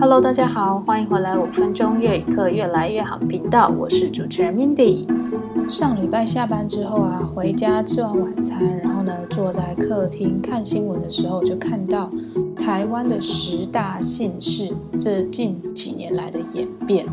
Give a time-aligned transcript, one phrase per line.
[0.00, 5.06] Hello，大家好，欢迎回来五分钟粤语课越来越好频道，我是主持人 Mindy。
[5.68, 12.10] 上礼拜下班之后啊，回家吃完晚餐，然后呢，坐在客厅看新闻的时候，就看到
[12.56, 17.04] 台湾的十大姓氏这近几年来的演变，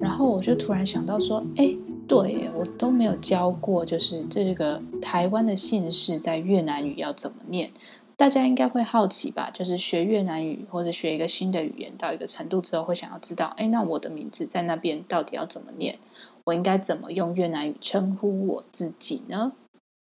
[0.00, 1.72] 然后我就突然想到说，哎，
[2.08, 7.70] 对，我都没有教过，就是这个台湾的姓氏在越南语要怎么念。
[8.16, 9.50] 大家应该会好奇吧？
[9.52, 15.98] 就是学越南语或者学一个新的语言到一个程度之后，会想要知道，哎，那我的名字在那边到底要怎么念？
[16.44, 19.52] 我应该怎么用越南语称呼我自己呢？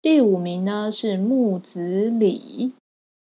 [0.00, 2.74] 第五名呢是木子李，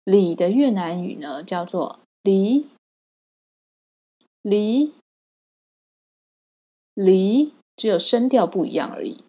[0.04, 2.70] 李的越南语呢叫做黎，
[4.44, 4.94] 黎，
[6.94, 9.24] 黎，只有声调不一样而已。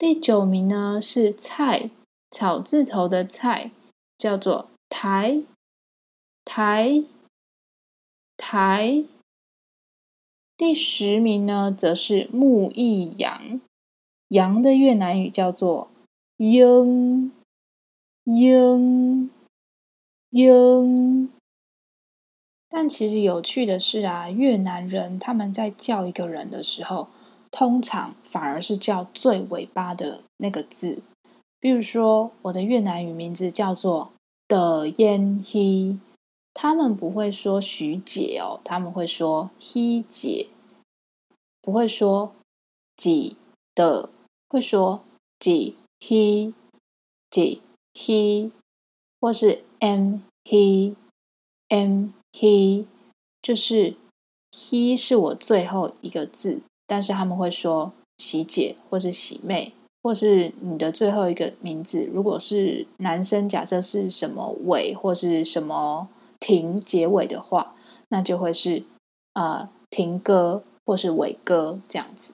[0.00, 1.90] 第九名呢是菜，
[2.30, 3.70] 草字头的菜，
[4.16, 5.42] 叫做台，
[6.42, 7.04] 台，
[8.38, 9.04] 台。
[10.56, 13.60] 第十名呢则是木易阳，
[14.28, 15.90] 阳的越南语叫做
[16.38, 17.30] 英，
[18.24, 19.30] 英，
[20.30, 21.30] 英。
[22.70, 27.08] 但其实有趣的是啊，越南人他们在叫一个人的时候，
[27.50, 31.02] 通常反而是叫最尾巴的那个字，
[31.58, 34.12] 比如说我的越南语名字叫做
[34.46, 35.98] 的烟希，
[36.54, 40.48] 他们不会说徐姐哦，他们会说希姐，
[41.60, 42.32] 不会说
[42.96, 43.36] 几
[43.74, 44.10] 的，
[44.48, 45.02] 会说
[45.38, 46.54] 几希
[47.28, 47.62] 几
[47.94, 48.52] 希，
[49.20, 50.96] 或是 m 希
[51.68, 52.86] m 希，
[53.42, 53.96] 就是
[54.52, 56.62] 希是我最后一个字。
[56.90, 62.10] 但是他们会说喜姐，或是喜妹，或是你的最后一个名字。
[62.12, 66.08] 如果是男生，假设是什么伟或是什么
[66.40, 67.76] 婷结尾的话，
[68.08, 68.82] 那就会是
[69.34, 72.32] 呃婷哥或是伟哥这样子。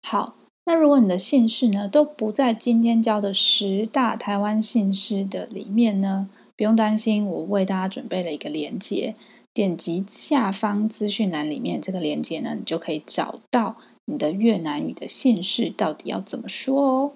[0.00, 9.14] 好，那如果你的姓氏呢都不在今天教的十大台湾姓氏的里面呢，不用担心，我为大家准备了一个连接。
[9.54, 13.76] 点击下方资讯栏里面这个链接呢，你就可以找到
[14.06, 17.12] 你的越南语的姓氏到底要怎么说哦。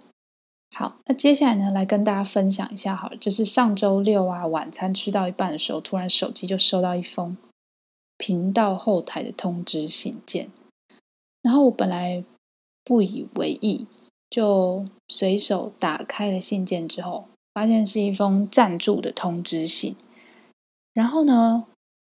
[0.74, 7.36] 好，那接下来呢，来跟大家分享一下，好了，就是上周六啊，晚餐吃到一半的时候，突然手机就收到一封
[8.18, 10.50] 频道后台的通知信件，
[11.40, 12.22] 然后我本来
[12.84, 13.86] 不以为意，
[14.28, 19.96] 就随手打开了信件之后，发现是一封赞助的通知信，
[20.92, 21.64] 然后呢，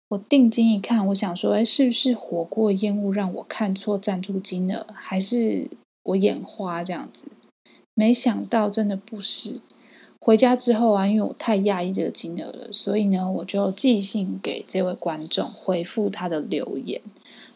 [0.09, 5.69] 我定睛一看，我想说，哎，是不是火锅烟雾让我看错赞助金额，还是
[6.03, 7.27] 我眼花这样子？
[7.93, 9.61] 没想到真的不是。
[10.19, 16.99] 回家之后啊，因为我太讶异这个金额了，所以呢，我就寄信给这位观众，回复他的留言。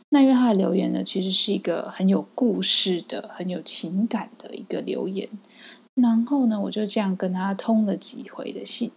[0.09, 5.27] 那因为他的留言呢，其实是一个很有故事的、很有情感的一个留言。
[5.95, 8.91] 然后呢，我就这样跟他通了几回的信。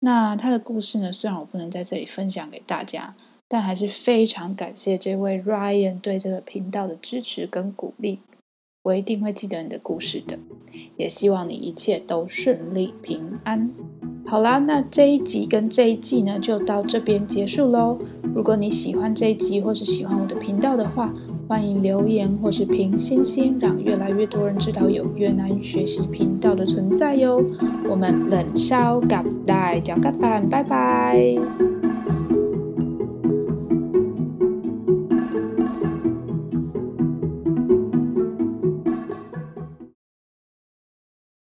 [0.00, 3.14] 那他的故事呢，虽然我不能在这里分享给大家，
[3.48, 8.20] 但还是非常感谢这位 Ryan 对这个频道的支持跟鼓励。
[8.82, 10.38] 我一定会记得你的故事的，
[10.96, 13.70] 也希望你一切都顺利平安。
[14.26, 17.98] 好啦，那这一集跟这一季呢，就到这边结束喽。
[18.34, 21.12] 如果你喜欢这一集，或是喜欢我的频道的话，
[21.50, 27.42] 欢迎留言或是评星星，让越来越多人知道有越南学习频道的存在哟。
[27.88, 31.34] 我们冷烧干带脚咖板，拜拜。